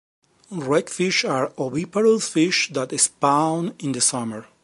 [0.49, 4.47] Wreckfish are oviparous fish that spawn in the summer.